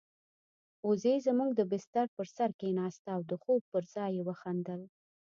[0.87, 4.81] وزې زموږ د بستر پر سر کېناسته او د خوب پر ځای يې وخندل.